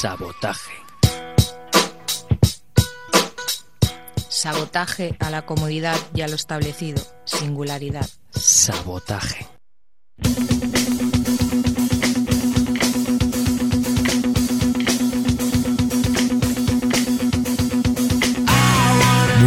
Sabotaje. 0.00 0.70
Sabotaje 4.28 5.16
a 5.18 5.30
la 5.30 5.42
comodidad 5.42 5.96
y 6.14 6.20
a 6.20 6.28
lo 6.28 6.36
establecido. 6.36 7.02
Singularidad. 7.24 8.08
Sabotaje. 8.30 9.48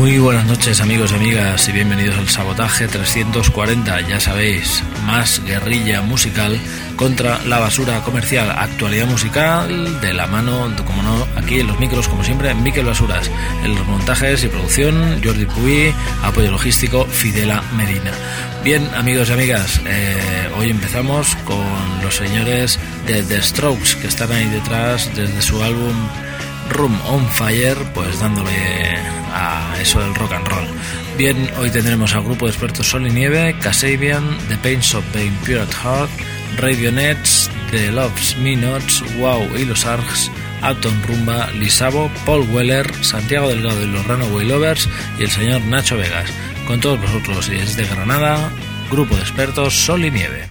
Muy 0.01 0.17
buenas 0.17 0.45
noches 0.47 0.81
amigos 0.81 1.13
y 1.13 1.15
amigas 1.15 1.69
y 1.69 1.71
bienvenidos 1.71 2.17
al 2.17 2.27
Sabotaje 2.27 2.89
340, 2.89 4.01
ya 4.01 4.19
sabéis, 4.19 4.83
más 5.01 5.41
guerrilla 5.45 6.01
musical 6.01 6.59
contra 6.95 7.43
la 7.45 7.59
basura 7.59 8.01
comercial, 8.01 8.51
actualidad 8.51 9.07
musical 9.07 9.99
de 10.01 10.13
la 10.13 10.27
mano, 10.27 10.71
como 10.85 11.01
no, 11.01 11.27
aquí 11.35 11.59
en 11.59 11.67
los 11.67 11.79
micros 11.79 12.07
como 12.07 12.23
siempre, 12.23 12.53
Miquel 12.53 12.85
Basuras, 12.85 13.29
en 13.63 13.75
los 13.75 13.85
montajes 13.87 14.43
y 14.43 14.47
producción, 14.47 15.21
Jordi 15.23 15.45
Puy, 15.45 15.93
apoyo 16.23 16.51
logístico, 16.51 17.05
Fidela 17.05 17.63
Medina. 17.75 18.11
Bien 18.63 18.87
amigos 18.95 19.29
y 19.29 19.33
amigas, 19.33 19.81
eh, 19.85 20.49
hoy 20.57 20.69
empezamos 20.69 21.35
con 21.45 21.65
los 22.03 22.15
señores 22.15 22.79
de 23.07 23.23
The 23.23 23.41
Strokes 23.41 23.95
que 23.99 24.07
están 24.07 24.31
ahí 24.31 24.45
detrás 24.45 25.09
desde 25.15 25.41
su 25.41 25.63
álbum 25.63 25.95
Room 26.69 26.99
on 27.07 27.27
Fire, 27.27 27.77
pues 27.93 28.19
dándole 28.19 28.51
a 29.33 29.75
eso 29.81 29.99
del 29.99 30.15
rock 30.15 30.33
and 30.33 30.47
roll. 30.47 30.67
Bien, 31.21 31.37
hoy 31.59 31.69
tendremos 31.69 32.15
al 32.15 32.23
grupo 32.23 32.47
de 32.47 32.51
expertos 32.51 32.87
Sol 32.87 33.05
y 33.05 33.11
Nieve, 33.11 33.55
Kasabian, 33.61 34.23
The 34.47 34.57
Pains 34.57 34.95
of 34.95 35.05
Being 35.13 35.35
Pure 35.45 35.61
at 35.61 35.71
Heart, 35.71 36.09
Radionets, 36.57 37.47
The 37.69 37.91
Loves 37.91 38.35
Me 38.37 38.55
Nots, 38.55 39.03
Wow 39.19 39.47
y 39.55 39.65
los 39.65 39.85
Args, 39.85 40.31
Alton 40.63 40.99
Rumba, 41.03 41.51
Lisabo, 41.51 42.09
Paul 42.25 42.49
Weller, 42.49 42.91
Santiago 43.03 43.49
Delgado 43.49 43.83
y 43.83 43.89
los 43.89 44.07
Runaway 44.07 44.47
Lovers 44.47 44.89
y 45.19 45.21
el 45.21 45.29
señor 45.29 45.61
Nacho 45.65 45.95
Vegas. 45.95 46.27
Con 46.65 46.79
todos 46.79 46.99
vosotros 46.99 47.49
y 47.49 47.51
desde 47.51 47.85
Granada, 47.85 48.49
grupo 48.89 49.13
de 49.13 49.21
expertos 49.21 49.75
Sol 49.75 50.03
y 50.03 50.09
Nieve. 50.09 50.49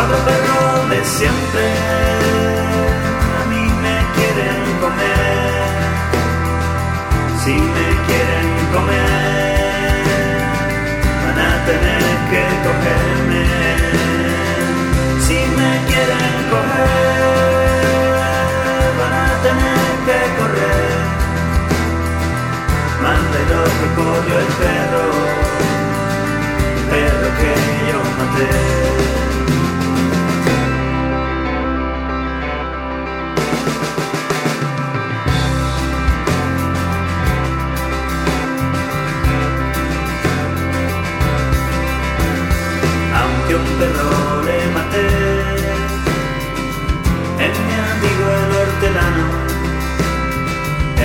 Cuatro 0.00 0.24
perros 0.24 0.90
de 0.90 1.04
siempre 1.04 1.62
a 3.38 3.44
mí 3.50 3.64
me 3.84 3.96
quieren 4.16 4.60
comer. 4.80 5.70
Si 7.44 7.52
me 7.52 7.88
quieren 8.06 8.48
comer, 8.72 10.04
van 11.24 11.38
a 11.38 11.64
tener 11.66 12.09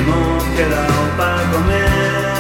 hemos 0.06 0.44
quedado 0.56 1.02
para 1.18 1.42
comer. 1.52 2.34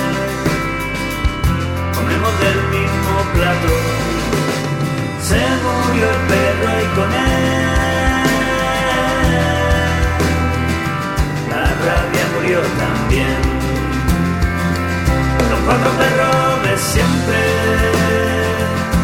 Comemos 1.96 2.34
del 2.40 2.60
mismo 2.76 3.16
plato, 3.34 3.72
se 5.22 5.42
murió 5.64 6.06
el 6.10 6.22
perro 6.32 6.70
y 6.82 6.88
con 6.96 7.10
él 7.14 7.66
la 11.50 11.64
rabia 11.86 12.26
murió 12.36 12.60
también. 12.84 13.42
Los 15.50 15.60
cuatro 15.66 15.92
perros 16.02 16.64
de 16.66 16.74
siempre 16.78 17.40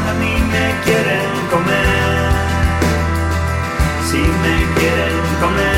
a 0.10 0.14
mí 0.20 0.34
me 0.54 0.66
quieren 0.86 1.30
comer. 1.50 2.02
Si 4.10 4.18
me 4.18 4.56
quieren 4.78 5.18
comer, 5.40 5.71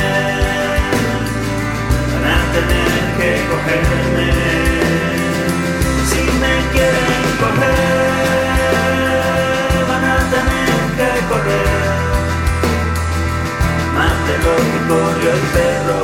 corrió 15.23 15.31
el 15.31 15.47
perro, 15.51 15.99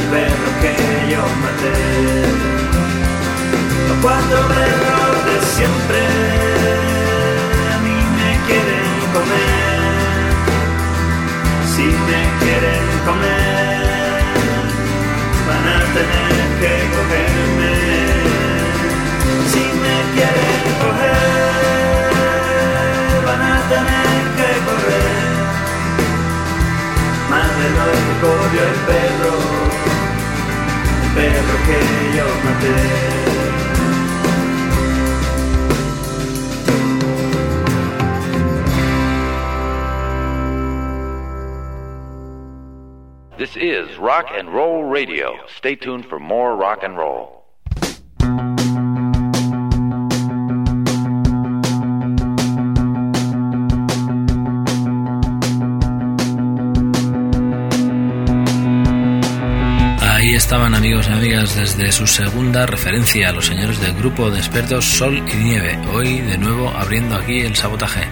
el 0.00 0.06
perro 0.10 0.50
que 0.60 0.74
yo 1.10 1.22
maté. 1.42 1.76
Los 3.88 3.98
cuatro 4.02 4.38
perros 4.48 5.14
de 5.26 5.36
siempre 5.54 6.00
a 7.72 7.78
mí 7.84 7.98
me 8.18 8.30
quieren 8.46 8.90
comer. 9.14 9.80
Si 11.74 11.84
me 11.84 12.22
quieren 12.42 12.86
comer, 13.06 14.22
van 15.48 15.66
a 15.68 15.80
tener 15.96 16.34
que 16.60 16.74
cogerme. 16.94 17.74
Si 19.52 19.64
me 19.82 19.96
quieren 20.14 20.53
corrió 28.20 28.62
el 28.62 28.78
perro, 28.88 29.34
el 31.02 31.08
perro 31.14 31.56
que 31.66 31.78
yo 32.16 32.26
maté. 32.44 33.14
This 43.36 43.56
is 43.56 43.98
Rock 43.98 44.26
and 44.32 44.48
Roll 44.54 44.84
Radio. 44.84 45.36
Stay 45.56 45.76
tuned 45.76 46.06
for 46.06 46.18
more 46.18 46.56
rock 46.56 46.82
and 46.82 46.96
roll. 46.96 47.43
Estaban 60.54 60.76
amigos 60.76 61.08
y 61.08 61.12
amigas 61.12 61.56
desde 61.56 61.90
su 61.90 62.06
segunda 62.06 62.64
referencia 62.64 63.30
a 63.30 63.32
los 63.32 63.46
señores 63.46 63.80
del 63.80 63.92
grupo 63.94 64.30
de 64.30 64.38
expertos 64.38 64.84
Sol 64.84 65.16
y 65.16 65.34
Nieve. 65.34 65.76
Hoy 65.92 66.20
de 66.20 66.38
nuevo 66.38 66.68
abriendo 66.68 67.16
aquí 67.16 67.40
el 67.40 67.56
sabotaje. 67.56 68.06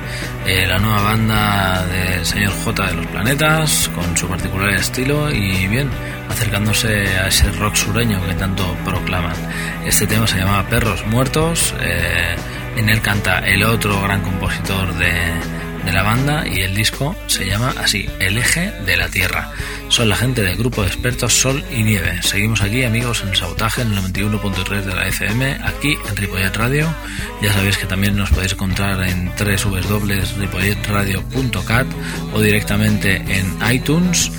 Eh, 0.44 0.66
la 0.66 0.80
nueva 0.80 1.02
banda 1.02 1.86
del 1.86 2.26
señor 2.26 2.50
J 2.64 2.86
de 2.88 2.94
los 2.94 3.06
Planetas 3.06 3.88
con 3.94 4.16
su 4.16 4.26
particular 4.26 4.70
estilo 4.70 5.30
y 5.30 5.68
bien, 5.68 5.88
acercándose 6.28 7.06
a 7.16 7.28
ese 7.28 7.48
rock 7.52 7.76
sureño 7.76 8.20
que 8.26 8.34
tanto 8.34 8.76
proclaman. 8.84 9.36
Este 9.86 10.08
tema 10.08 10.26
se 10.26 10.38
llamaba 10.38 10.68
Perros 10.68 11.06
Muertos. 11.06 11.72
eh, 11.80 12.34
en 12.74 12.88
él 12.88 13.00
canta 13.02 13.38
el 13.38 13.62
otro 13.62 14.02
gran 14.02 14.20
compositor 14.22 14.92
de, 14.94 15.12
de 15.84 15.92
la 15.92 16.02
banda 16.02 16.44
y 16.46 16.60
el 16.60 16.74
disco 16.74 17.14
se 17.26 17.46
llama 17.46 17.74
así, 17.78 18.06
El 18.20 18.36
eje 18.38 18.72
de 18.86 18.96
la 18.96 19.08
Tierra. 19.08 19.50
Son 19.88 20.08
la 20.08 20.14
gente 20.16 20.40
del 20.42 20.56
grupo 20.56 20.82
de 20.82 20.88
expertos 20.88 21.34
Sol 21.34 21.62
y 21.70 21.82
Nieve. 21.82 22.22
Seguimos 22.22 22.62
aquí, 22.62 22.84
amigos, 22.84 23.22
en 23.26 23.36
Sabotaje, 23.36 23.82
en 23.82 23.92
el 23.92 23.98
91.3 23.98 24.80
de 24.82 24.94
la 24.94 25.06
FM, 25.08 25.58
aquí 25.64 25.94
en 26.08 26.16
Ripollet 26.16 26.56
Radio. 26.56 26.88
Ya 27.42 27.52
sabéis 27.52 27.76
que 27.76 27.84
también 27.86 28.16
nos 28.16 28.30
podéis 28.30 28.52
encontrar 28.52 29.02
en 29.02 29.30
www.ripolletradio.cat 29.36 31.86
o 32.32 32.40
directamente 32.40 33.16
en 33.16 33.58
iTunes. 33.70 34.32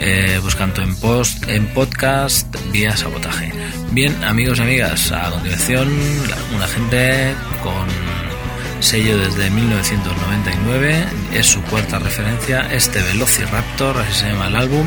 Eh, 0.00 0.40
buscando 0.42 0.82
en 0.82 0.96
post, 0.96 1.46
en 1.48 1.68
podcast 1.68 2.52
vía 2.72 2.96
sabotaje. 2.96 3.52
Bien, 3.92 4.24
amigos 4.24 4.58
y 4.58 4.62
amigas, 4.62 5.12
a 5.12 5.30
continuación, 5.30 5.88
una 6.54 6.66
gente 6.66 7.32
con 7.62 7.86
sello 8.84 9.16
desde 9.16 9.50
1999, 9.50 11.06
es 11.32 11.46
su 11.46 11.62
cuarta 11.62 11.98
referencia, 11.98 12.70
este 12.70 13.02
Velociraptor, 13.02 13.96
así 13.96 14.20
se 14.20 14.28
llama 14.28 14.48
el 14.48 14.56
álbum, 14.56 14.86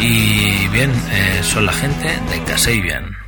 y 0.00 0.66
bien, 0.68 0.90
eh, 1.10 1.40
son 1.42 1.66
la 1.66 1.72
gente 1.72 2.18
de 2.30 2.42
Casabian. 2.44 3.25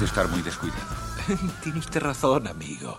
Parece 0.00 0.18
estar 0.18 0.30
muy 0.30 0.40
descuidado. 0.40 0.80
Tiene 1.62 1.78
usted 1.78 2.00
razón, 2.00 2.46
amigo. 2.46 2.98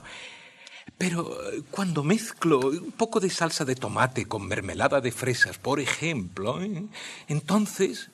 Pero 1.00 1.32
eh, 1.52 1.64
cuando 1.72 2.04
mezclo 2.04 2.60
un 2.60 2.92
poco 2.92 3.20
de 3.20 3.32
salsa 3.32 3.66
de 3.66 3.74
tomate 3.74 4.28
con 4.28 4.46
mermelada 4.48 5.02
de 5.02 5.12
fresas, 5.12 5.58
por 5.58 5.80
ejemplo, 5.80 6.62
¿eh? 6.62 6.84
entonces... 7.28 8.12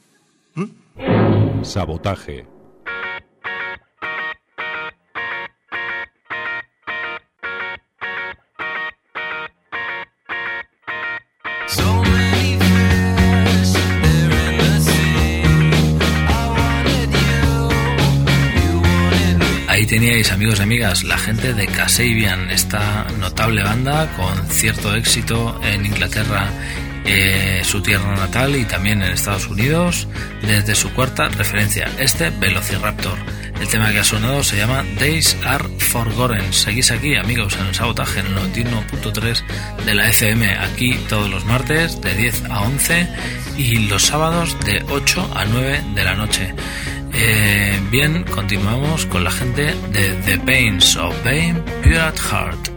Sabotaje. 1.63 2.48
Teníais, 20.00 20.32
amigos 20.32 20.60
y 20.60 20.62
amigas, 20.62 21.04
la 21.04 21.18
gente 21.18 21.56
de 21.56 21.66
Kasabian, 21.66 22.51
esta 22.51 23.08
notable 23.20 23.63
banda 23.63 24.08
con 24.16 24.48
cierto 24.48 24.94
éxito 24.94 25.60
en 25.63 25.88
Inglaterra, 25.88 26.51
eh, 27.04 27.63
su 27.63 27.82
tierra 27.82 28.16
natal 28.16 28.56
y 28.56 28.63
también 28.66 29.01
en 29.01 29.13
Estados 29.13 29.48
Unidos, 29.48 30.08
desde 30.44 30.75
su 30.75 30.94
cuarta 30.94 31.30
referencia, 31.30 31.89
este 31.98 32.30
Velociraptor. 32.30 33.18
El 33.60 33.68
tema 33.70 33.92
que 33.92 33.98
ha 33.98 34.04
sonado 34.04 34.44
se 34.44 34.58
llama 34.58 34.86
Days 35.00 35.36
Are 35.44 35.68
Forgotten. 35.80 36.54
Seguís 36.54 36.92
aquí, 36.92 37.16
amigos, 37.16 37.58
en 37.60 37.66
el 37.66 37.74
sabotaje 37.74 38.20
en 38.20 38.27
el 38.27 38.36
91.3 38.54 39.84
de 39.84 39.96
la 39.96 40.10
FM, 40.10 40.60
aquí 40.60 40.94
todos 41.10 41.27
los 41.27 41.44
martes 41.46 42.00
de 42.01 42.13
10 42.13 42.46
a 42.51 42.62
11 42.62 43.08
y 43.58 43.88
los 43.88 44.04
sábados 44.04 44.56
de 44.63 44.86
8 44.89 45.32
a 45.34 45.46
9 45.46 45.82
de 45.96 46.04
la 46.04 46.13
noche. 46.13 46.54
Eh, 47.14 47.80
bien, 47.90 48.24
continuamos 48.24 49.06
con 49.06 49.24
la 49.24 49.32
gente 49.32 49.74
de 49.92 50.14
The 50.26 50.38
Pains 50.40 50.96
of 50.98 51.16
Pain 51.24 51.64
Pure 51.82 52.00
at 52.00 52.18
Heart. 52.18 52.76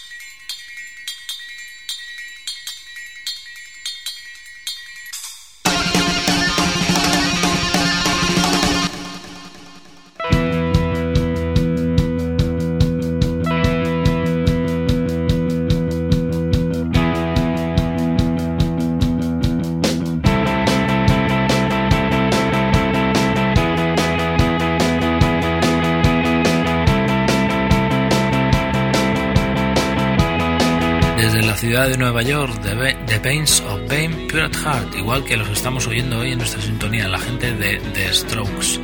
Ciudad 31.81 31.97
de 31.97 32.03
Nueva 32.03 32.21
York, 32.21 32.61
The 33.07 33.19
Pains 33.21 33.59
of 33.61 33.79
Pain, 33.87 34.27
Pure 34.27 34.43
at 34.43 34.55
Heart, 34.55 34.95
igual 34.97 35.23
que 35.23 35.35
los 35.35 35.49
estamos 35.49 35.87
oyendo 35.87 36.19
hoy 36.19 36.33
en 36.33 36.37
nuestra 36.37 36.61
sintonía, 36.61 37.07
la 37.07 37.17
gente 37.17 37.53
de 37.53 37.79
The 37.93 38.13
Strokes. 38.13 38.79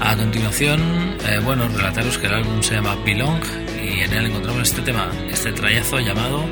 A 0.00 0.16
continuación, 0.16 0.80
eh, 1.26 1.40
bueno, 1.44 1.68
relataros 1.68 2.16
que 2.16 2.26
el 2.26 2.34
álbum 2.34 2.62
se 2.62 2.76
llama 2.76 2.96
Belong 3.04 3.42
y 3.82 4.00
en 4.00 4.12
él 4.14 4.26
encontramos 4.26 4.62
este 4.62 4.80
tema, 4.80 5.10
este 5.30 5.52
trayazo 5.52 6.00
llamado 6.00 6.42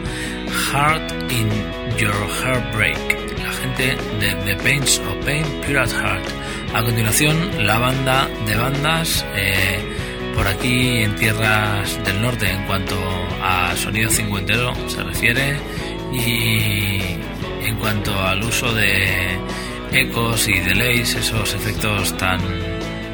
Heart 0.71 1.33
in 1.33 1.49
Your 1.97 2.15
Heartbreak, 2.43 3.38
la 3.38 3.53
gente 3.53 3.97
de 4.21 4.35
The 4.45 4.57
Pains 4.62 4.99
of 4.99 5.25
Pain, 5.25 5.45
Pure 5.65 5.81
at 5.81 5.93
Heart. 5.93 6.29
A 6.75 6.83
continuación, 6.83 7.67
la 7.67 7.79
banda 7.79 8.29
de 8.45 8.55
bandas. 8.55 9.25
Eh, 9.35 9.97
por 10.37 10.47
aquí 10.47 10.99
en 11.03 11.17
tierras 11.17 11.99
del 12.05 12.21
norte 12.21 12.50
en 12.50 12.62
cuanto 12.67 12.95
a 13.43 13.75
sonido 13.75 14.11
cincuentero 14.11 14.75
se 14.87 15.03
refiere 15.03 15.57
y 16.12 17.00
en 17.66 17.76
cuanto 17.76 18.18
al 18.20 18.42
uso 18.42 18.72
de 18.75 19.38
ecos 19.92 20.48
y 20.48 20.58
delays, 20.60 21.14
esos 21.14 21.54
efectos 21.54 22.16
tan 22.16 22.40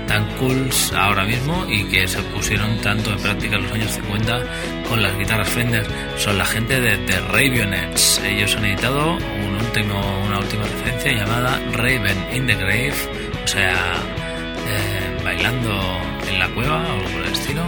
tan 0.07 0.29
cools 0.37 0.93
ahora 0.93 1.25
mismo 1.25 1.65
y 1.69 1.85
que 1.85 2.07
se 2.07 2.21
pusieron 2.25 2.77
tanto 2.81 3.13
en 3.13 3.19
práctica 3.19 3.57
en 3.57 3.63
los 3.63 3.73
años 3.73 3.93
50 3.93 4.41
con 4.89 5.03
las 5.03 5.17
guitarras 5.17 5.49
Fender 5.49 5.87
son 6.19 6.37
la 6.39 6.45
gente 6.45 6.81
de 6.81 6.99
The 6.99 7.21
Ravenettes. 7.29 8.21
Ellos 8.25 8.55
han 8.57 8.65
editado 8.67 9.15
un 9.15 9.55
último, 9.55 10.23
una 10.27 10.39
última 10.39 10.65
referencia 10.65 11.13
llamada 11.13 11.59
Raven 11.73 12.27
in 12.35 12.47
the 12.47 12.55
Grave, 12.55 12.95
o 13.43 13.47
sea, 13.47 13.73
eh, 13.73 15.23
bailando 15.25 15.81
en 16.29 16.39
la 16.39 16.49
cueva 16.49 16.77
o 16.77 16.93
algo 16.93 17.05
por 17.05 17.23
el 17.23 17.33
estilo. 17.33 17.63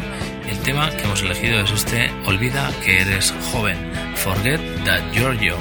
Tema 0.64 0.90
que 0.90 1.02
hemos 1.02 1.20
elegido 1.20 1.60
es 1.60 1.70
este 1.72 2.10
Olvida 2.24 2.72
que 2.82 3.02
eres 3.02 3.34
joven. 3.52 3.76
Forget 4.16 4.60
that 4.86 5.02
you're 5.12 5.36
young. 5.36 5.60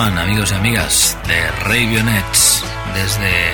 Amigos 0.00 0.50
y 0.50 0.54
amigas 0.54 1.18
de 1.26 1.50
Ravionets 1.64 2.64
desde 2.94 3.52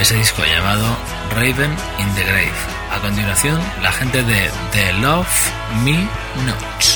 ese 0.00 0.16
disco 0.16 0.42
llamado 0.42 0.86
Raven 1.34 1.70
in 1.98 2.14
the 2.14 2.24
Grave. 2.24 2.52
A 2.90 2.98
continuación, 3.00 3.60
la 3.82 3.92
gente 3.92 4.22
de 4.24 4.50
The 4.72 4.92
Love 4.94 5.50
Me 5.84 6.08
Notes. 6.46 6.93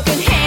broken 0.00 0.22
hand. 0.22 0.37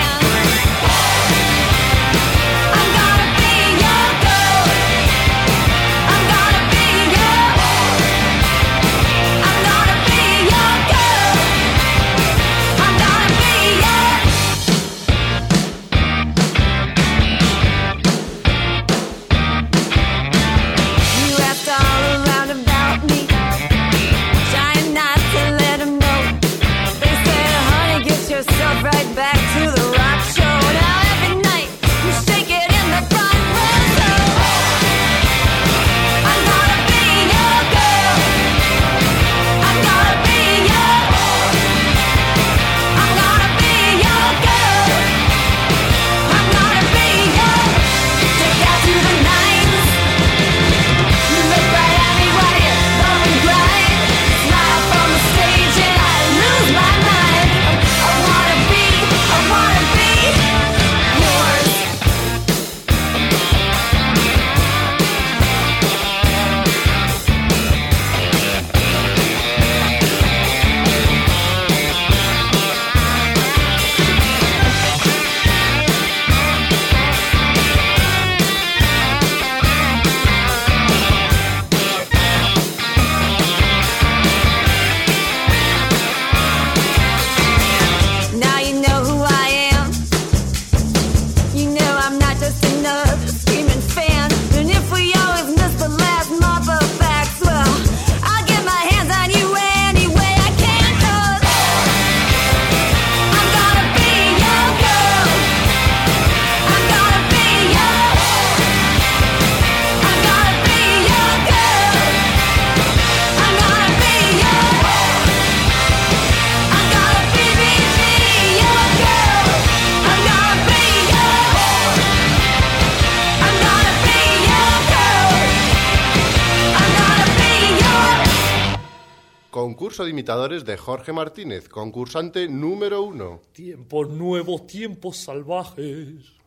Concurso 130.02 130.16
de 130.16 130.20
imitadores 130.20 130.66
de 130.66 130.78
Jorge 130.78 131.14
Martínez, 131.14 131.70
concursante 131.70 132.48
número 132.48 133.04
uno. 133.04 133.40
Tiempos 133.52 134.10
nuevos, 134.10 134.66
tiempos 134.66 135.18
salvajes. 135.18 136.40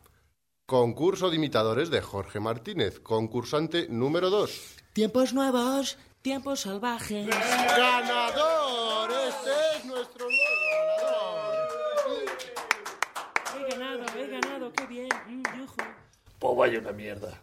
Concurso 0.67 1.31
de 1.31 1.37
imitadores 1.37 1.89
de 1.89 2.01
Jorge 2.01 2.41
Martínez, 2.41 2.99
concursante 2.99 3.87
número 3.89 4.29
dos. 4.29 4.75
Tiempos 4.93 5.33
nuevos, 5.33 5.97
tiempos 6.21 6.63
salvajes. 6.63 7.29
¡Ganador! 7.29 9.13
Este 9.29 9.51
es 9.77 9.85
nuestro 9.85 10.27
nuevo 10.27 10.57
ganador. 10.99 12.27
He 13.55 13.71
ganado, 13.71 14.05
he 14.19 14.27
ganado, 14.27 14.73
qué 14.73 14.87
bien. 14.89 15.09
Mm, 15.29 15.43
yujú. 15.61 15.77
Pues 16.41 16.57
vaya 16.57 16.81
una 16.81 16.91
mierda. 16.91 17.41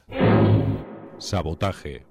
Sabotaje. 1.19 2.11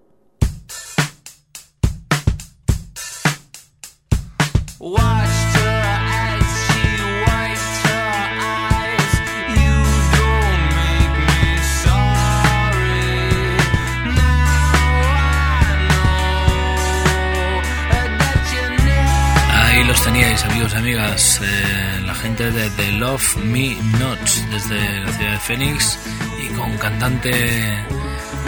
Los 19.90 20.02
teníais, 20.02 20.44
amigos 20.44 20.72
y 20.72 20.76
amigas, 20.76 21.40
eh, 21.42 22.00
la 22.06 22.14
gente 22.14 22.48
de 22.52 22.70
The 22.70 22.92
Love 22.92 23.36
Me 23.38 23.76
Nots, 23.98 24.44
desde 24.48 25.00
la 25.00 25.12
ciudad 25.12 25.32
de 25.32 25.38
Phoenix, 25.40 25.98
y 26.40 26.48
con 26.54 26.78
cantante 26.78 27.32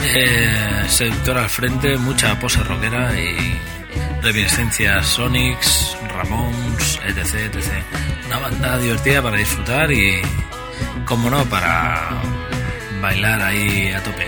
eh, 0.03 0.85
seductor 0.89 1.39
al 1.39 1.49
frente, 1.49 1.97
mucha 1.97 2.39
pose 2.39 2.63
rockera 2.63 3.19
y 3.19 3.59
reminiscencias 4.23 5.07
Sonics, 5.07 5.97
Ramones, 6.09 7.01
etc, 7.07 7.55
etc. 7.55 7.69
Una 8.27 8.39
banda 8.39 8.79
divertida 8.79 9.23
para 9.23 9.37
disfrutar 9.37 9.93
y, 9.93 10.21
como 11.05 11.31
no, 11.31 11.45
para 11.47 12.23
bailar 13.01 13.43
ahí 13.43 13.93
a 13.93 14.03
tope. 14.03 14.27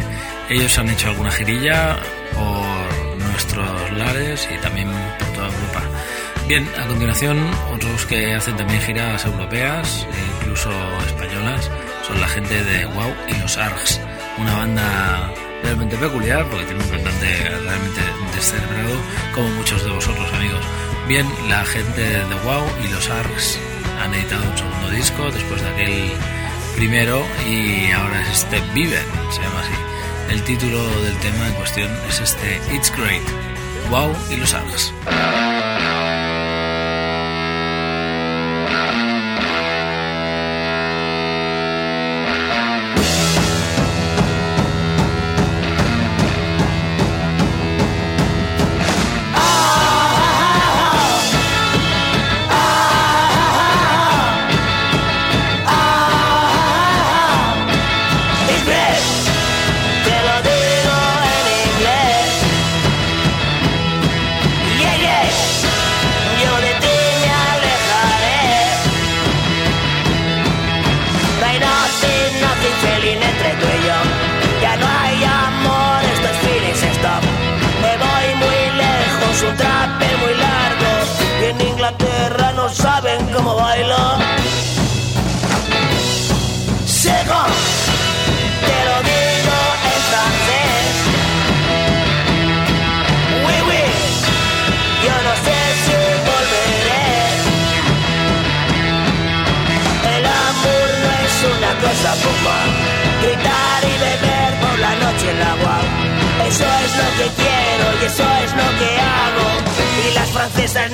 Ellos 0.48 0.78
han 0.78 0.90
hecho 0.90 1.08
alguna 1.08 1.30
girilla 1.30 1.96
por 2.34 3.18
nuestros 3.18 3.92
lares 3.92 4.48
y 4.52 4.58
también 4.58 4.90
por 5.18 5.28
toda 5.28 5.46
Europa. 5.46 5.82
Bien, 6.46 6.68
a 6.78 6.86
continuación, 6.86 7.50
otros 7.72 8.04
que 8.04 8.34
hacen 8.34 8.56
también 8.56 8.80
giras 8.82 9.24
europeas 9.24 10.06
e 10.12 10.36
incluso 10.36 10.70
españolas 11.06 11.70
son 12.06 12.20
la 12.20 12.28
gente 12.28 12.62
de 12.62 12.84
Wow 12.84 13.14
y 13.28 13.40
los 13.40 13.56
Args, 13.56 14.00
una 14.36 14.54
banda 14.54 15.32
realmente 15.62 15.96
peculiar 15.96 16.44
porque 16.48 16.64
tiene 16.64 16.82
un 16.82 16.90
cantante 16.90 17.48
realmente 17.48 18.00
descerebrado 18.34 18.96
como 19.34 19.48
muchos 19.50 19.84
de 19.84 19.90
vosotros 19.90 20.32
amigos. 20.32 20.60
Bien, 21.08 21.26
la 21.48 21.64
gente 21.64 22.00
de 22.00 22.34
Wow 22.44 22.64
y 22.82 22.88
los 22.88 23.08
Args 23.10 23.58
han 24.02 24.14
editado 24.14 24.48
un 24.48 24.56
segundo 24.56 24.90
disco 24.90 25.30
después 25.30 25.62
de 25.62 25.68
aquel 25.68 26.12
primero 26.76 27.22
y 27.48 27.90
ahora 27.92 28.20
es 28.22 28.38
este 28.38 28.60
Viven, 28.72 29.04
se 29.30 29.42
llama 29.42 29.60
así. 29.60 30.32
El 30.32 30.42
título 30.42 30.82
del 31.02 31.16
tema 31.18 31.46
en 31.46 31.54
cuestión 31.54 31.90
es 32.08 32.20
este 32.20 32.60
It's 32.74 32.92
Great. 32.96 33.22
Wow 33.90 34.14
y 34.30 34.36
los 34.36 34.54
Args. 34.54 34.92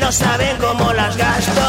No 0.01 0.11
saben 0.11 0.57
cómo 0.57 0.93
las 0.93 1.17
gasto. 1.17 1.61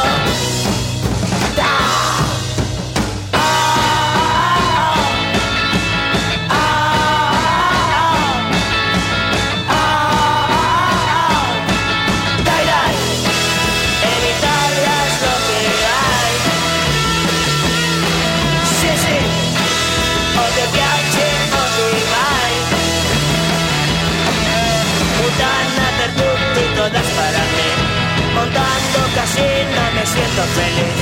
Feliz. 30.57 30.97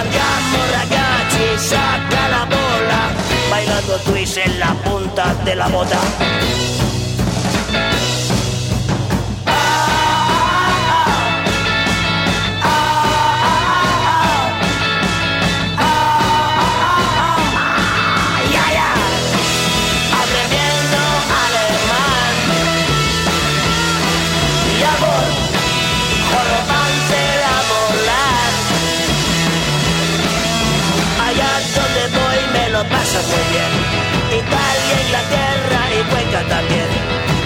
Andiamo 0.00 0.58
ragazzi, 0.72 1.68
saca 1.68 2.28
la 2.28 2.44
bola. 2.44 3.00
Bailando 3.50 3.98
twist 4.06 4.38
en 4.38 4.58
la 4.58 4.72
punta 4.84 5.34
de 5.44 5.54
la 5.54 5.68
bota. 5.68 6.00
Lo 32.84 33.22
muy 33.28 33.44
bien. 33.52 33.72
Italia, 34.40 34.94
Inglaterra 35.04 35.80
y 35.92 36.02
Cuenca 36.10 36.48
también. 36.48 36.88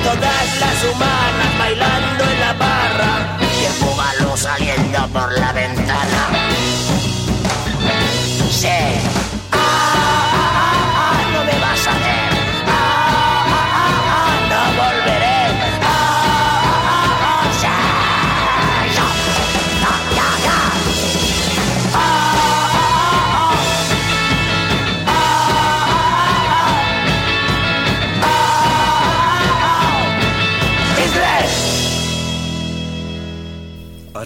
Todas 0.05 0.61
las 0.61 0.85
humanas 0.85 1.59
bailando 1.59 2.25
en 2.25 2.40
la 2.40 2.53
barra. 2.53 3.38
Y 3.40 3.64
el 3.64 3.73
búbalo 3.81 4.37
saliendo 4.37 5.09
por 5.09 5.33
la 5.38 5.53
ventana. 5.53 6.29
Sí. 8.51 9.34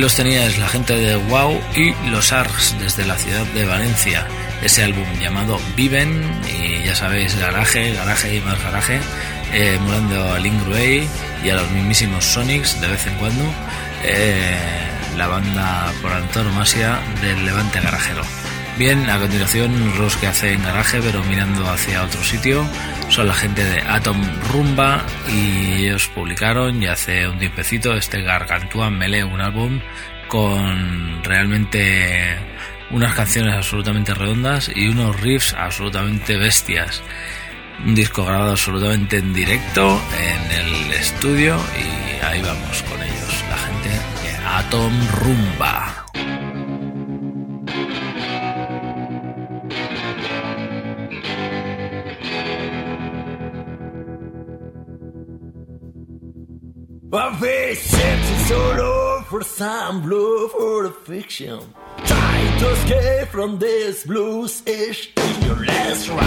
Los 0.00 0.14
tenías, 0.14 0.58
la 0.58 0.68
gente 0.68 0.96
de 0.96 1.16
Wow 1.16 1.60
y 1.76 1.92
los 2.10 2.32
Args 2.32 2.74
desde 2.80 3.04
la 3.04 3.16
ciudad 3.16 3.44
de 3.54 3.66
Valencia. 3.66 4.26
Ese 4.62 4.82
álbum 4.82 5.04
llamado 5.20 5.60
Viven, 5.76 6.22
y 6.48 6.82
ya 6.84 6.94
sabéis, 6.94 7.38
garaje, 7.38 7.92
garaje 7.92 8.36
y 8.36 8.40
más 8.40 8.62
garaje, 8.62 8.98
eh, 9.52 9.74
emulando 9.76 10.32
a 10.32 10.38
Link 10.38 10.60
y 11.44 11.50
a 11.50 11.54
los 11.54 11.70
mismísimos 11.70 12.24
Sonics 12.24 12.80
de 12.80 12.88
vez 12.88 13.06
en 13.06 13.14
cuando. 13.16 13.44
eh, 14.02 14.56
la 15.18 15.26
banda 15.26 15.92
por 16.00 16.12
antonomasia 16.12 16.98
del 17.20 17.44
Levante 17.44 17.80
Garajero. 17.80 18.39
Bien, 18.80 19.10
a 19.10 19.18
continuación 19.18 19.98
los 19.98 20.16
que 20.16 20.26
hacen 20.26 20.62
garaje 20.62 21.00
pero 21.02 21.22
mirando 21.24 21.68
hacia 21.68 22.02
otro 22.02 22.24
sitio 22.24 22.66
son 23.10 23.28
la 23.28 23.34
gente 23.34 23.62
de 23.62 23.82
Atom 23.82 24.18
Rumba 24.50 25.04
y 25.28 25.84
ellos 25.84 26.08
publicaron 26.08 26.80
ya 26.80 26.92
hace 26.92 27.28
un 27.28 27.38
tiempecito 27.38 27.92
este 27.92 28.22
Gargantua 28.22 28.88
Melee, 28.88 29.22
un 29.22 29.42
álbum 29.42 29.80
con 30.28 31.22
realmente 31.22 32.38
unas 32.90 33.14
canciones 33.14 33.54
absolutamente 33.54 34.14
redondas 34.14 34.70
y 34.74 34.88
unos 34.88 35.20
riffs 35.20 35.52
absolutamente 35.52 36.38
bestias. 36.38 37.02
Un 37.84 37.94
disco 37.94 38.24
grabado 38.24 38.52
absolutamente 38.52 39.18
en 39.18 39.34
directo 39.34 40.00
en 40.18 40.52
el 40.52 40.92
estudio 40.92 41.60
y 41.76 42.24
ahí 42.24 42.40
vamos 42.40 42.82
con 42.84 43.02
ellos, 43.02 43.44
la 43.50 43.58
gente 43.58 43.90
de 43.90 44.46
Atom 44.46 45.06
Rumba. 45.18 46.09
My 57.12 57.34
face 57.40 57.90
searching 57.90 58.38
solo 58.46 59.22
for 59.22 59.42
some 59.42 60.00
blue 60.00 60.46
for 60.46 60.84
the 60.84 60.90
fiction. 60.92 61.58
Trying 62.04 62.58
to 62.60 62.70
escape 62.70 63.28
from 63.30 63.58
this 63.58 64.06
blues 64.06 64.62
ish 64.64 65.10
in 65.16 65.42
your 65.42 65.56
last 65.56 66.08
ride. 66.08 66.20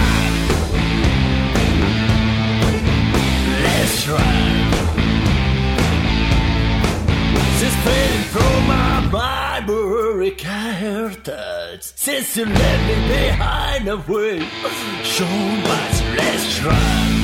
Last 3.64 4.08
ride. 4.08 4.74
This 7.60 7.76
pain 7.84 8.20
from 8.24 8.66
my 8.66 9.08
barbaric 9.10 10.38
heritage. 10.38 11.82
Since 11.82 12.36
you 12.36 12.44
left 12.44 12.88
me 12.88 13.08
behind 13.08 13.88
a 13.88 13.96
way, 13.96 14.40
show 15.02 15.24
my 15.24 16.14
last 16.18 16.62
run. 16.62 17.23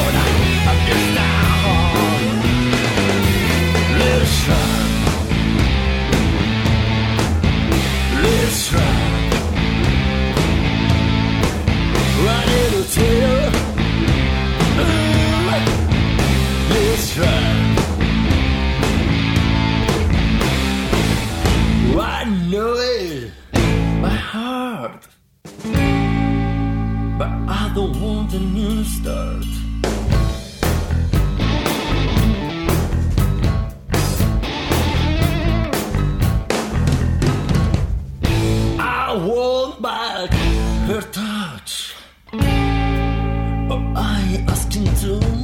don't 27.81 27.99
want 27.99 28.31
a 28.33 28.39
new 28.39 28.83
start. 28.83 29.43
I 38.79 39.15
want 39.27 39.81
back 39.81 40.31
her 40.89 41.01
touch, 41.01 41.95
but 43.69 43.81
I 43.95 44.45
asking 44.47 44.89
too 45.01 45.40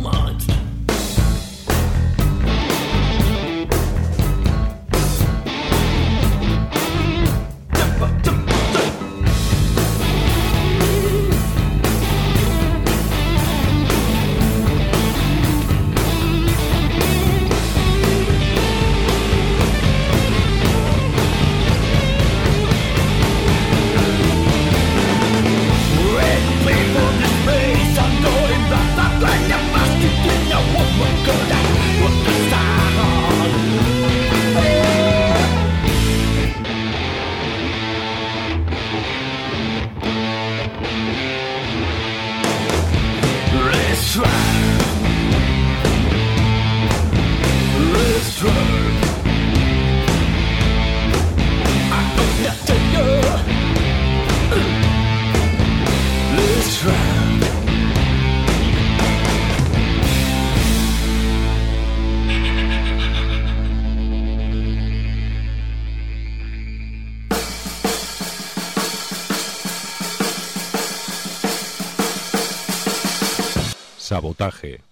Sabotaje. 74.27 74.86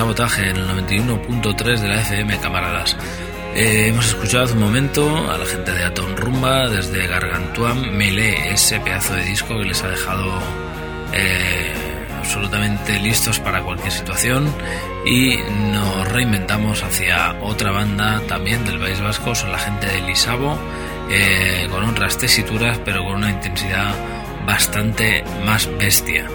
Sabotaje 0.00 0.48
en 0.48 0.56
el 0.56 0.66
91.3 0.66 1.78
de 1.78 1.88
la 1.88 2.00
FM 2.00 2.38
camaradas. 2.38 2.96
Eh, 3.54 3.88
hemos 3.88 4.06
escuchado 4.06 4.44
hace 4.44 4.54
un 4.54 4.60
momento 4.60 5.30
a 5.30 5.36
la 5.36 5.44
gente 5.44 5.72
de 5.72 5.84
Atom 5.84 6.16
Rumba 6.16 6.70
desde 6.70 7.06
Gargantuan 7.06 7.94
Melee, 7.98 8.54
ese 8.54 8.80
pedazo 8.80 9.12
de 9.12 9.24
disco 9.24 9.58
que 9.58 9.66
les 9.66 9.84
ha 9.84 9.88
dejado 9.88 10.38
eh, 11.12 11.74
absolutamente 12.18 12.98
listos 12.98 13.40
para 13.40 13.62
cualquier 13.62 13.92
situación 13.92 14.50
y 15.04 15.36
nos 15.70 16.08
reinventamos 16.08 16.82
hacia 16.82 17.36
otra 17.42 17.70
banda 17.70 18.22
también 18.26 18.64
del 18.64 18.78
País 18.78 19.02
Vasco, 19.02 19.34
son 19.34 19.52
la 19.52 19.58
gente 19.58 19.86
de 19.86 20.00
Lisabo, 20.00 20.58
eh, 21.10 21.68
con 21.70 21.84
otras 21.84 22.16
tesituras 22.16 22.80
pero 22.86 23.04
con 23.04 23.16
una 23.16 23.28
intensidad 23.32 23.94
bastante 24.46 25.24
más 25.44 25.68
bestia. 25.78 26.26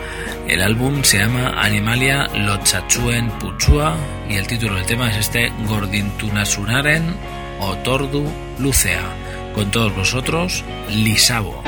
El 0.47 0.61
álbum 0.61 1.03
se 1.03 1.17
llama 1.17 1.59
Animalia 1.59 2.27
Lochachuen 2.35 3.31
Puchua 3.39 3.97
y 4.29 4.35
el 4.35 4.45
título 4.45 4.75
del 4.75 4.85
tema 4.85 5.09
es 5.09 5.17
este 5.17 5.51
Gordintunasunaren 5.67 7.15
Otordu 7.59 8.23
Lucea. 8.59 9.01
Con 9.55 9.71
todos 9.71 9.95
vosotros, 9.95 10.63
Lisabo. 10.89 11.63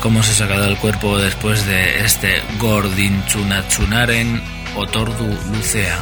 ¿Cómo 0.00 0.22
se 0.22 0.32
ha 0.32 0.46
sacado 0.46 0.64
el 0.64 0.78
cuerpo 0.78 1.18
después 1.18 1.66
de 1.66 2.00
este 2.00 2.42
Gordin 2.58 3.22
Chunachunaren 3.26 4.40
Otordu 4.74 5.28
Lucea? 5.52 5.98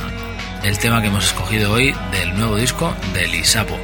El 0.62 0.78
tema 0.78 1.00
que 1.00 1.08
hemos 1.08 1.26
escogido 1.26 1.72
hoy 1.72 1.92
del 2.12 2.36
nuevo 2.36 2.56
disco 2.56 2.94
de 3.12 3.26
Lisapo. 3.26 3.76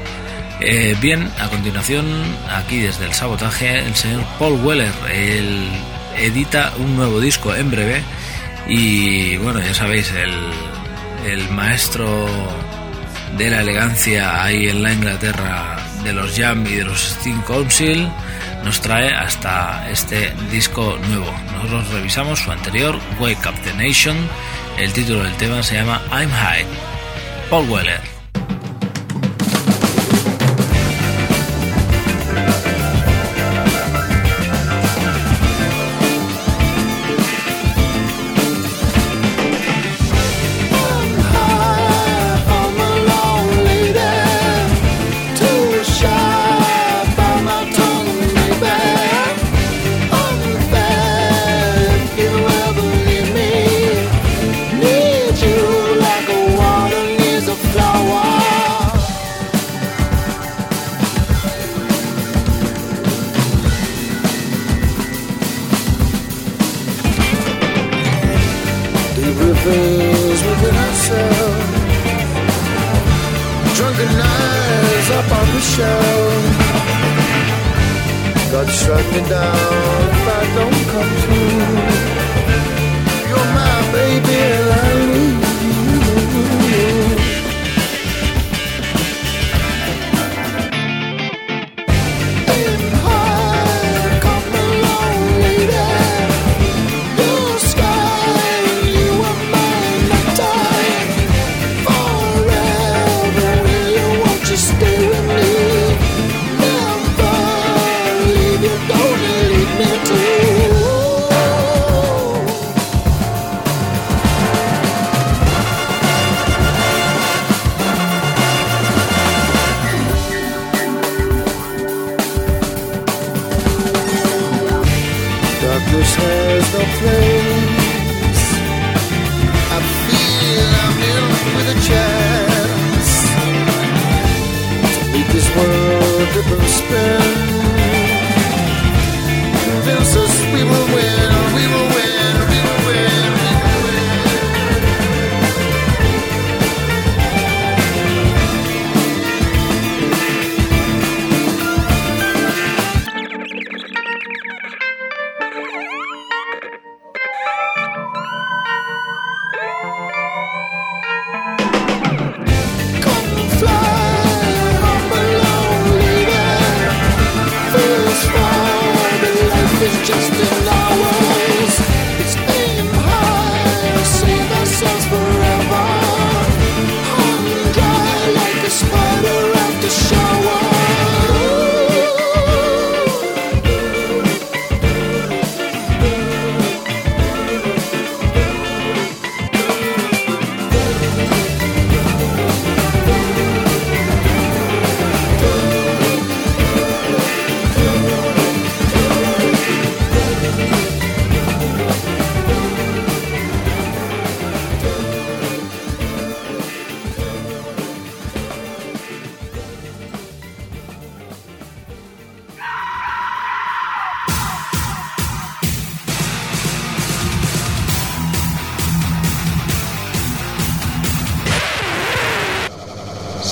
Eh, 0.60 0.94
bien, 1.00 1.28
a 1.40 1.48
continuación, 1.48 2.06
aquí 2.48 2.78
desde 2.78 3.06
el 3.06 3.12
sabotaje, 3.12 3.80
el 3.80 3.96
señor 3.96 4.22
Paul 4.38 4.64
Weller 4.64 4.92
él 5.12 5.68
edita 6.16 6.72
un 6.78 6.94
nuevo 6.94 7.18
disco 7.18 7.52
en 7.52 7.72
breve 7.72 8.00
y 8.68 9.36
bueno, 9.38 9.60
ya 9.60 9.74
sabéis, 9.74 10.12
el, 10.12 10.32
el 11.28 11.50
maestro 11.50 12.28
de 13.36 13.50
la 13.50 13.62
elegancia 13.62 14.44
ahí 14.44 14.68
en 14.68 14.80
la 14.80 14.92
Inglaterra 14.92 15.76
de 16.04 16.12
los 16.12 16.38
Jam 16.38 16.64
y 16.66 16.76
de 16.76 16.84
los 16.84 17.00
Steam 17.00 17.42
Council 17.42 18.08
nos 18.64 18.80
trae 18.80 19.12
hasta 19.12 19.90
este 19.90 20.32
disco 20.50 20.98
nuevo. 21.08 21.30
Nosotros 21.52 21.88
revisamos 21.90 22.40
su 22.40 22.50
anterior, 22.50 22.98
Wake 23.20 23.48
Up 23.48 23.54
the 23.62 23.74
Nation. 23.74 24.16
El 24.78 24.92
título 24.92 25.22
del 25.22 25.34
tema 25.34 25.62
se 25.62 25.74
llama 25.74 26.02
I'm 26.10 26.30
High. 26.30 26.66
Paul 27.50 27.68
Weller. 27.68 28.13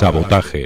Sabotaje. 0.02 0.61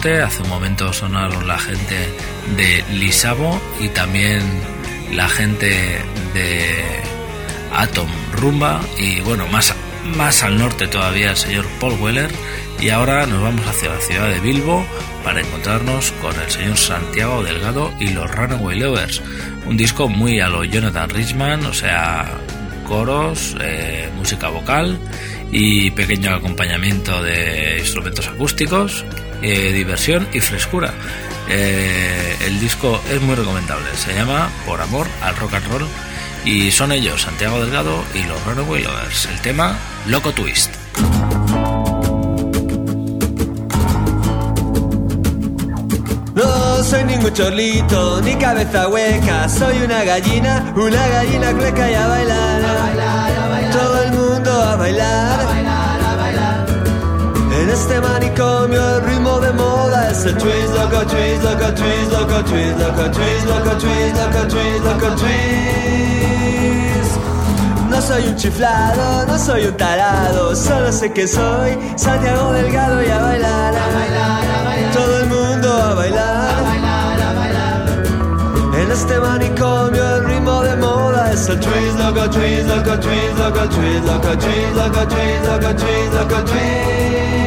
Hace 0.00 0.42
un 0.42 0.48
momento 0.48 0.94
sonaron 0.94 1.46
la 1.46 1.58
gente 1.58 1.94
de 2.56 2.82
Lisabo 2.94 3.60
y 3.80 3.88
también 3.88 4.40
la 5.12 5.28
gente 5.28 5.68
de 6.32 7.02
Atom 7.70 8.08
Rumba 8.32 8.80
y 8.96 9.20
bueno, 9.20 9.46
más, 9.48 9.74
más 10.16 10.42
al 10.42 10.56
norte 10.56 10.88
todavía 10.88 11.32
el 11.32 11.36
señor 11.36 11.66
Paul 11.78 12.00
Weller. 12.00 12.30
Y 12.80 12.88
ahora 12.88 13.26
nos 13.26 13.42
vamos 13.42 13.66
hacia 13.66 13.90
la 13.90 14.00
ciudad 14.00 14.30
de 14.30 14.40
Bilbo 14.40 14.86
para 15.22 15.42
encontrarnos 15.42 16.12
con 16.12 16.34
el 16.40 16.50
señor 16.50 16.78
Santiago 16.78 17.42
Delgado 17.42 17.92
y 18.00 18.08
los 18.08 18.30
Runaway 18.34 18.78
Lovers. 18.78 19.20
Un 19.66 19.76
disco 19.76 20.08
muy 20.08 20.40
a 20.40 20.48
lo 20.48 20.64
Jonathan 20.64 21.10
Richman, 21.10 21.66
o 21.66 21.74
sea, 21.74 22.26
coros, 22.88 23.54
eh, 23.60 24.08
música 24.16 24.48
vocal 24.48 24.98
y 25.52 25.90
pequeño 25.90 26.34
acompañamiento 26.34 27.22
de 27.22 27.80
instrumentos 27.80 28.28
acústicos, 28.28 29.04
eh, 29.42 29.72
diversión 29.72 30.28
y 30.32 30.40
frescura. 30.40 30.92
Eh, 31.48 32.36
el 32.46 32.60
disco 32.60 33.02
es 33.10 33.20
muy 33.20 33.34
recomendable, 33.34 33.94
se 33.96 34.14
llama 34.14 34.48
Por 34.66 34.80
Amor 34.80 35.06
al 35.22 35.36
Rock 35.36 35.54
and 35.54 35.66
Roll 35.66 35.86
y 36.44 36.70
son 36.70 36.92
ellos, 36.92 37.22
Santiago 37.22 37.60
Delgado 37.60 38.04
y 38.14 38.22
los 38.22 38.42
Runaway 38.44 38.82
Lovers. 38.82 39.26
El 39.26 39.40
tema 39.40 39.76
Loco 40.06 40.32
Twist. 40.32 40.70
No 46.34 46.82
soy 46.82 47.04
ningún 47.04 47.32
chorlito, 47.34 48.20
ni 48.22 48.34
cabeza 48.36 48.88
hueca, 48.88 49.46
soy 49.48 49.82
una 49.82 50.02
gallina, 50.04 50.72
una 50.74 51.08
gallina 51.08 51.52
clueca 51.52 51.90
y 51.90 51.94
a 51.94 52.06
bailar, 52.06 53.72
todo 53.72 54.02
el 54.04 54.12
mundo 54.12 54.50
a 54.50 54.76
bailar, 54.76 55.29
este 57.80 57.98
manicomio 58.00 58.96
el 58.96 59.02
ritmo 59.04 59.40
de 59.40 59.52
moda 59.52 60.10
es 60.10 60.26
el 60.26 60.36
twist, 60.36 60.74
loco 60.74 61.00
twist, 61.06 61.42
loco 61.42 61.72
twist, 61.72 62.12
loco 62.12 62.44
twist, 62.44 62.76
loco 62.78 63.10
twist, 63.10 63.46
loco 63.46 63.70
twist, 63.80 64.16
loco 64.20 64.42
twist, 64.52 64.84
loco 64.84 65.08
twist. 65.20 65.40
No 67.88 68.02
soy 68.02 68.28
un 68.28 68.36
chiflado, 68.36 69.26
no 69.26 69.38
soy 69.38 69.64
un 69.64 69.76
tarado, 69.78 70.54
solo 70.54 70.92
sé 70.92 71.10
que 71.12 71.26
soy 71.26 71.78
Santiago 71.96 72.52
Delgado 72.52 73.02
y 73.02 73.08
a 73.08 73.18
bailar, 73.18 73.74
todo 74.92 75.20
el 75.20 75.26
mundo 75.26 75.72
a 75.72 75.94
bailar, 75.94 76.50
En 78.74 78.92
este 78.92 79.18
manicomio 79.18 80.16
el 80.16 80.24
ritmo 80.26 80.62
de 80.62 80.76
moda 80.76 81.32
es 81.32 81.48
el 81.48 81.58
twist, 81.58 81.98
loco 81.98 82.28
twist, 82.28 82.66
loco 82.68 83.00
twist, 83.00 83.38
loco 83.38 83.68
twist, 83.74 84.04
loco 84.04 84.36
twist, 84.36 84.74
loco 84.76 85.06
twist, 85.08 85.44
loco 85.46 85.74
twist, 85.74 86.12
loco 86.14 86.44
twist. 86.44 87.39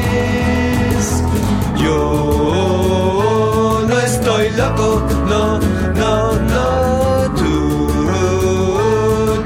Yo 1.94 3.86
no 3.88 4.00
estoy 4.00 4.50
loco, 4.52 5.04
no, 5.30 5.60
no, 5.94 6.34
no, 6.54 7.32
tú, 7.36 7.52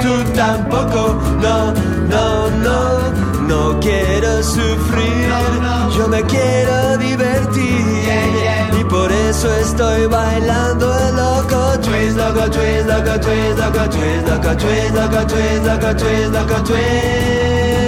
tú 0.02 0.14
tampoco, 0.34 1.20
no, 1.42 1.74
no, 2.14 2.50
no, 2.66 2.80
no 3.50 3.80
quiero 3.82 4.42
sufrir, 4.42 5.30
yo 5.98 6.08
me 6.08 6.22
quiero 6.24 6.98
divertir. 6.98 8.10
Y 8.80 8.84
por 8.86 9.12
eso 9.12 9.54
estoy 9.58 10.06
bailando 10.06 10.98
el 10.98 11.16
loco. 11.18 11.80
Twist, 11.82 12.16
loco 12.16 12.50
twist, 12.50 12.88
loco 12.88 13.20
twist, 13.20 13.58
loco 13.60 13.90
twist, 13.90 14.26
loco 14.26 14.56
twist, 14.56 14.96
loco 14.96 15.26
twist, 15.28 15.66
loco 15.66 15.96
twist, 15.96 16.32
loco 16.32 16.64
twist. 16.64 17.87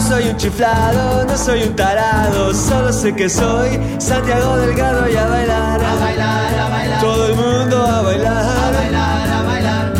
No 0.00 0.06
soy 0.08 0.28
un 0.30 0.36
chiflado, 0.38 1.26
no 1.26 1.36
soy 1.36 1.62
un 1.62 1.76
tarado, 1.76 2.54
solo 2.54 2.90
sé 2.90 3.14
que 3.14 3.28
soy 3.28 3.78
Santiago 3.98 4.56
Delgado 4.56 5.06
y 5.10 5.14
a 5.14 5.26
bailar, 5.26 5.84
a 5.84 5.94
bailar, 5.96 6.58
a 6.58 6.70
bailar. 6.70 7.00
Todo 7.02 7.26
el 7.26 7.34
mundo 7.34 7.86
a 7.86 8.00
bailar, 8.00 8.34
a 8.34 8.70
bailar, 8.70 9.28
a 9.28 9.42
bailar. 9.42 9.92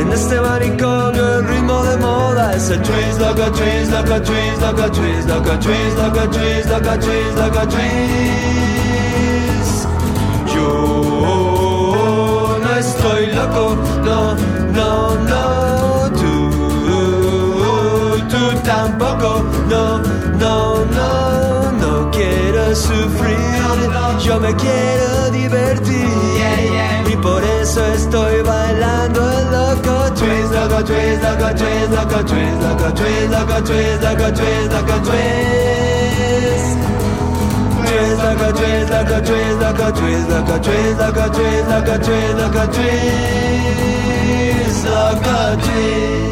En 0.00 0.10
este 0.12 0.40
manicomio 0.40 1.40
el 1.40 1.46
ritmo 1.46 1.84
de 1.84 1.98
moda 1.98 2.56
es 2.56 2.70
el 2.70 2.80
twist, 2.80 3.20
loco 3.20 3.52
twist, 3.52 3.92
loco 3.92 4.18
twist, 4.22 4.62
loco 4.62 4.90
twist, 4.90 5.28
loco 5.28 5.58
twist, 5.58 5.98
loco 5.98 6.30
twist, 6.30 6.70
loco 6.70 6.98
twist, 6.98 7.36
loco 7.36 7.68
twist. 7.68 7.82
Yo 10.54 12.58
no 12.64 12.76
estoy 12.78 13.26
loco, 13.26 13.76
no, 14.06 14.34
no, 14.72 15.16
no, 15.16 15.41
tampoco, 19.22 19.44
no, 19.68 19.98
no, 20.38 20.84
no, 20.84 21.72
no 21.72 22.10
quiero 22.10 22.74
sufrir, 22.74 23.36
yo 24.24 24.40
me 24.40 24.54
quiero 24.56 25.30
divertir 25.30 26.08
y 27.06 27.16
por 27.16 27.42
eso 27.44 27.84
estoy 27.94 28.42
bailando 28.42 29.20
loco 29.50 30.12
twist, 30.14 30.52
loco 30.52 30.84
twist, 30.84 31.22
loco 31.22 31.54
twist, 31.54 31.90
loco 31.92 32.24
twist, 32.24 32.60
loco 32.62 32.92
twist, 32.94 33.30
loco 33.30 33.62
twist, 33.62 34.02
loco 34.02 34.32
twist, 34.32 34.72
loco 34.72 34.98
twist. 35.02 35.62
Twist, 37.84 38.18
loco 38.24 38.48
twist, 38.52 38.90
loco 38.90 39.20
twist, 39.22 39.60
loco 39.60 39.92
twist, 39.92 40.28
loco 40.30 40.58
twist, 40.60 40.98
loco 40.98 41.30
twist, 41.30 41.68
loco 41.68 41.98
twist, 41.98 42.34
loco 42.38 42.66
twist, 42.72 42.94
loco 44.84 45.56
twist. 45.62 46.31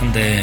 Bastante 0.00 0.42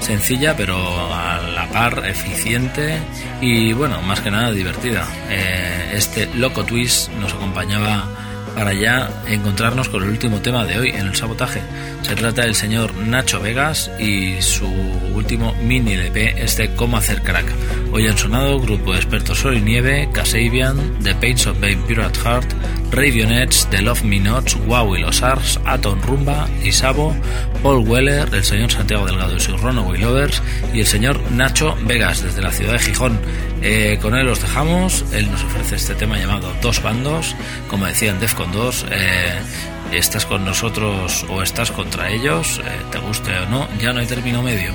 sencilla, 0.00 0.56
pero 0.56 0.78
a 1.14 1.38
la 1.54 1.68
par 1.68 2.06
eficiente 2.06 2.98
y, 3.42 3.74
bueno, 3.74 4.00
más 4.00 4.20
que 4.20 4.30
nada 4.30 4.50
divertida. 4.50 5.06
Eh, 5.28 5.92
este 5.94 6.26
Loco 6.34 6.64
Twist 6.64 7.10
nos 7.20 7.34
acompañaba 7.34 8.08
para 8.54 8.72
ya 8.72 9.10
encontrarnos 9.26 9.90
con 9.90 10.04
el 10.04 10.08
último 10.08 10.38
tema 10.38 10.64
de 10.64 10.78
hoy 10.78 10.88
en 10.88 11.08
el 11.08 11.14
sabotaje. 11.14 11.60
Se 12.00 12.14
trata 12.14 12.42
del 12.42 12.54
señor 12.54 12.94
Nacho 12.94 13.40
Vegas 13.40 13.90
y 13.98 14.40
su 14.40 14.66
último 15.14 15.54
mini 15.62 15.92
LP, 15.92 16.42
este 16.42 16.74
Cómo 16.74 16.96
hacer 16.96 17.20
crack. 17.22 17.46
Hoy 17.92 18.06
han 18.06 18.16
sonado 18.16 18.58
grupo 18.58 18.92
de 18.92 18.98
expertos 18.98 19.38
Sol 19.38 19.58
y 19.58 19.60
Nieve, 19.60 20.08
Kasabian, 20.12 20.98
The 21.02 21.14
Pains 21.16 21.46
of 21.46 21.60
Babe 21.60 21.78
Pure 21.86 22.04
at 22.04 22.16
Heart, 22.24 22.54
Ravionettes, 22.94 23.66
The 23.70 23.82
Love 23.82 24.04
Me 24.04 24.20
Nots, 24.20 24.54
Wow 24.66 24.94
y 24.94 25.00
los 25.00 25.22
Ars, 25.22 25.58
Atom 25.64 26.00
Rumba, 26.00 26.48
Isabo, 26.62 27.14
Paul 27.60 27.88
Weller, 27.88 28.28
el 28.32 28.44
señor 28.44 28.70
Santiago 28.70 29.04
Delgado 29.04 29.36
y 29.36 29.40
sus 29.40 29.60
Runaway 29.60 30.00
Lovers 30.00 30.40
y 30.72 30.80
el 30.80 30.86
señor 30.86 31.20
Nacho 31.32 31.76
Vegas 31.86 32.22
desde 32.22 32.40
la 32.40 32.52
ciudad 32.52 32.74
de 32.74 32.78
Gijón. 32.78 33.18
Eh, 33.62 33.98
con 34.00 34.14
él 34.14 34.26
los 34.26 34.40
dejamos, 34.40 35.04
él 35.12 35.28
nos 35.28 35.42
ofrece 35.42 35.74
este 35.74 35.94
tema 35.96 36.18
llamado 36.18 36.54
Dos 36.62 36.82
Bandos, 36.82 37.34
como 37.68 37.86
decían 37.86 38.20
Defcon 38.20 38.52
2, 38.52 38.86
eh, 38.92 39.38
estás 39.92 40.24
con 40.24 40.44
nosotros 40.44 41.26
o 41.28 41.42
estás 41.42 41.72
contra 41.72 42.10
ellos, 42.10 42.60
eh, 42.64 42.70
te 42.92 42.98
guste 42.98 43.36
o 43.38 43.46
no, 43.46 43.68
ya 43.80 43.92
no 43.92 44.00
hay 44.00 44.06
término 44.06 44.42
medio. 44.42 44.72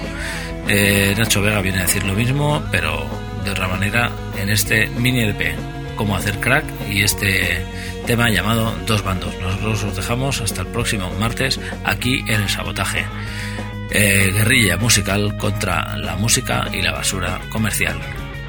Nacho 1.18 1.42
Vega 1.42 1.62
viene 1.62 1.80
a 1.80 1.82
decir 1.84 2.04
lo 2.04 2.14
mismo, 2.14 2.62
pero 2.72 3.06
de 3.44 3.52
otra 3.52 3.68
manera 3.68 4.12
en 4.38 4.50
este 4.50 4.88
mini 4.88 5.22
LP, 5.22 5.56
cómo 6.00 6.16
hacer 6.16 6.40
crack 6.40 6.64
y 6.90 7.04
este 7.04 7.62
tema 8.08 8.30
llamado 8.30 8.74
Dos 8.88 9.04
Bandos. 9.04 9.34
Nosotros 9.42 9.84
os 9.84 9.96
dejamos 9.98 10.40
hasta 10.40 10.62
el 10.62 10.68
próximo 10.68 11.12
martes 11.20 11.60
aquí 11.84 12.24
en 12.26 12.42
el 12.42 12.48
sabotaje. 12.48 13.06
Eh, 13.92 14.32
guerrilla 14.34 14.78
musical 14.78 15.36
contra 15.38 15.98
la 15.98 16.16
música 16.16 16.70
y 16.72 16.82
la 16.82 16.94
basura 16.94 17.42
comercial. 17.52 18.00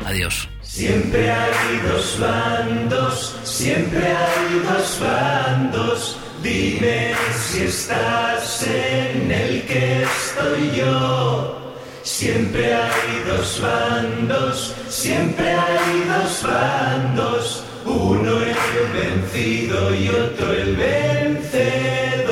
Adiós. 0.07 0.49
Siempre 0.63 1.29
hay 1.29 1.79
dos 1.89 2.21
bandos, 2.21 3.37
siempre 3.43 4.07
hay 4.07 4.61
dos 4.61 5.01
bandos. 5.01 6.19
Dime 6.45 7.15
si 7.37 7.65
estás 7.65 8.65
en 8.69 9.29
el 9.29 9.63
que 9.63 10.05
estoy 10.05 10.79
yo. 10.79 11.70
Siempre 12.03 12.75
hay 12.75 13.25
dos 13.27 13.61
bandos, 13.61 14.75
siempre 14.89 15.53
hay 15.53 16.05
dos 16.09 16.43
bandos. 16.43 17.65
Uno 17.85 18.41
el 18.41 18.93
vencido 18.93 19.95
y 19.95 20.09
otro 20.09 20.53
el 20.53 20.77
vencedor. 20.77 22.30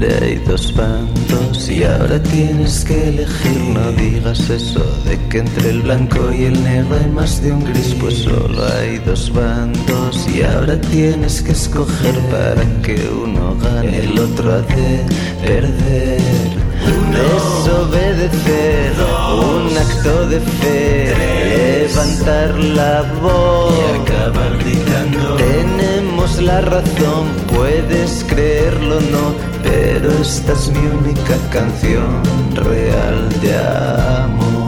Siempre 0.00 0.26
hay 0.26 0.36
dos 0.46 0.74
bandos 0.74 1.68
y 1.68 1.84
ahora 1.84 2.22
tienes 2.22 2.86
que 2.86 3.08
elegir. 3.08 3.60
No 3.74 3.92
digas 3.92 4.48
eso 4.48 4.82
de 5.04 5.18
que 5.28 5.40
entre 5.40 5.70
el 5.70 5.82
blanco 5.82 6.32
y 6.32 6.44
el 6.44 6.64
negro 6.64 6.96
hay 6.96 7.10
más 7.10 7.42
de 7.42 7.52
un 7.52 7.62
gris, 7.64 7.94
pues 8.00 8.14
solo 8.14 8.64
hay 8.78 8.96
dos 9.00 9.30
bandos 9.30 10.26
y 10.26 10.42
ahora 10.42 10.80
tienes 10.80 11.42
que 11.42 11.52
escoger 11.52 12.18
para 12.30 12.64
que 12.80 12.96
uno 13.24 13.54
gane, 13.62 13.98
el 13.98 14.18
otro 14.18 14.54
ha 14.54 14.62
de 14.62 15.04
perder. 15.42 16.20
Desobedecer, 17.12 18.92
un 19.34 19.76
acto 19.76 20.28
de 20.28 20.40
fe, 20.40 21.14
levantar 21.84 22.58
la 22.58 23.02
voz 23.20 23.74
y 23.76 23.82
acabar 24.00 24.56
gritando. 24.64 25.36
Tenemos 25.36 26.40
la 26.40 26.62
razón, 26.62 27.26
puedes 27.54 28.24
creerlo 28.28 28.96
o 28.96 29.00
no, 29.00 29.49
pero 29.62 30.10
esta 30.20 30.52
es 30.52 30.68
mi 30.70 30.86
única 30.86 31.36
canción 31.50 32.22
real 32.54 33.28
de 33.40 33.56
amor. 33.56 34.59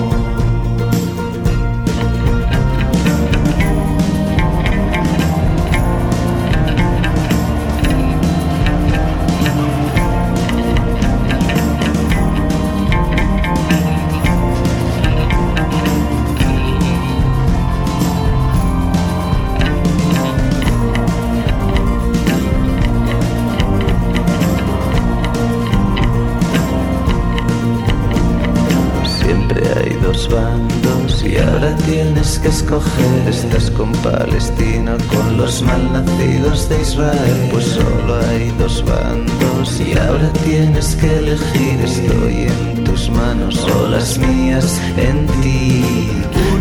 Que 32.42 32.48
escoger. 32.48 33.28
Estás 33.28 33.70
con 33.70 33.92
Palestina, 34.02 34.96
con 35.08 35.36
los 35.36 35.62
malnacidos 35.62 36.68
de 36.68 36.80
Israel. 36.82 37.48
Pues 37.50 37.64
solo 37.64 38.14
hay 38.28 38.50
dos 38.58 38.84
bandos 38.84 39.80
y 39.80 39.96
ahora 39.96 40.30
tienes 40.44 40.96
que 40.96 41.18
elegir. 41.18 41.80
Estoy 41.80 42.34
en 42.48 42.84
tus 42.84 43.10
manos 43.10 43.64
o 43.64 43.88
las 43.88 44.18
mías 44.18 44.80
en 44.96 45.26
ti. 45.42 45.82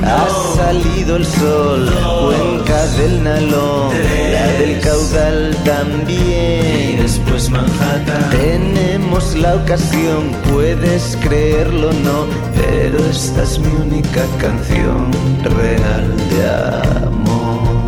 Ha 0.03 0.27
salido 0.55 1.17
el 1.17 1.25
sol, 1.25 1.89
cuenca 2.25 2.85
del 2.97 3.23
Nalón, 3.23 3.89
la 4.31 4.47
del 4.59 4.79
caudal 4.81 5.55
también. 5.63 6.93
Y 6.93 6.95
después 6.97 7.49
Manhattan. 7.49 8.29
Tenemos 8.31 9.35
la 9.35 9.55
ocasión, 9.55 10.31
puedes 10.51 11.17
creerlo 11.21 11.89
o 11.89 11.93
no, 11.93 12.25
pero 12.55 12.97
esta 13.09 13.43
es 13.43 13.59
mi 13.59 13.73
única 13.73 14.23
canción 14.39 15.11
real 15.43 16.17
de 16.29 17.05
amor. 17.07 17.80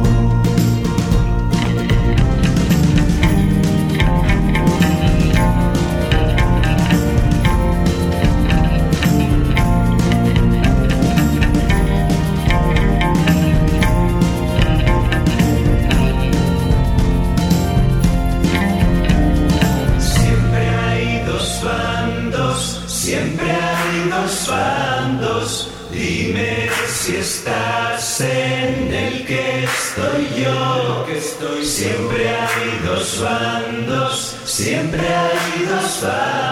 Hay 36.02 36.43